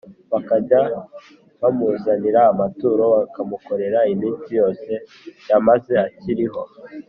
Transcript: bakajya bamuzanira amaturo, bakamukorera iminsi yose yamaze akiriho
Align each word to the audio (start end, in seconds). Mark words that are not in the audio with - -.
bakajya 0.31 0.81
bamuzanira 1.61 2.41
amaturo, 2.51 3.03
bakamukorera 3.15 3.99
iminsi 4.13 4.49
yose 4.59 4.91
yamaze 5.49 5.93
akiriho 6.05 6.61